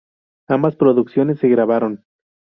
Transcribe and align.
Ambas 0.47 0.75
producciones 0.77 1.37
se 1.37 1.47
grabaron. 1.47 2.03